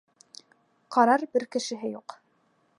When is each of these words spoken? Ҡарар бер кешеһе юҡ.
Ҡарар 0.97 1.27
бер 1.35 1.47
кешеһе 1.57 1.95
юҡ. 1.95 2.17